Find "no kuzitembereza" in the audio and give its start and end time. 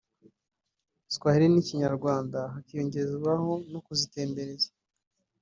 3.71-4.69